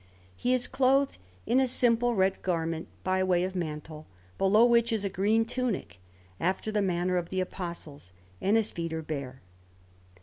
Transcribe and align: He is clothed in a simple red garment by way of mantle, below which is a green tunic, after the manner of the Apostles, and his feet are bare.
He 0.35 0.55
is 0.55 0.67
clothed 0.67 1.19
in 1.45 1.59
a 1.59 1.67
simple 1.67 2.15
red 2.15 2.41
garment 2.41 2.87
by 3.03 3.23
way 3.23 3.43
of 3.43 3.53
mantle, 3.55 4.07
below 4.39 4.65
which 4.65 4.91
is 4.91 5.05
a 5.05 5.09
green 5.09 5.45
tunic, 5.45 5.99
after 6.39 6.71
the 6.71 6.81
manner 6.81 7.17
of 7.17 7.29
the 7.29 7.39
Apostles, 7.39 8.11
and 8.41 8.57
his 8.57 8.71
feet 8.71 8.93
are 8.93 9.03
bare. 9.03 9.43